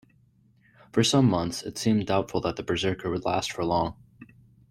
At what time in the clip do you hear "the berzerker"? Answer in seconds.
2.55-3.11